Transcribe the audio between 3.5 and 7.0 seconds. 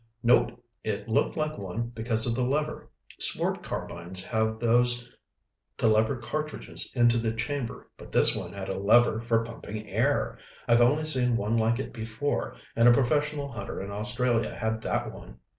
carbines have those to lever cartridges